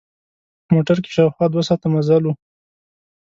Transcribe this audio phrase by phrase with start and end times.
[0.65, 2.31] په موټر کې شاوخوا دوه ساعته مزل و.